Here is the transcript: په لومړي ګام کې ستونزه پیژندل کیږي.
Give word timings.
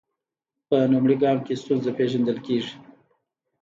په 0.67 0.77
لومړي 0.91 1.15
ګام 1.23 1.37
کې 1.45 1.53
ستونزه 1.61 1.91
پیژندل 1.97 2.37
کیږي. 2.45 2.75